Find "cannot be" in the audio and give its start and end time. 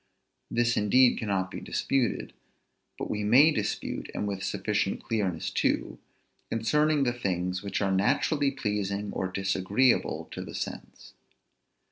1.19-1.59